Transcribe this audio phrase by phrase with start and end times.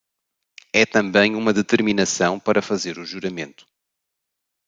[0.73, 3.67] É também uma determinação para fazer o juramento